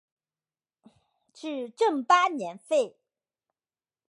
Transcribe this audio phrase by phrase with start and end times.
[1.31, 2.97] 至正八年废。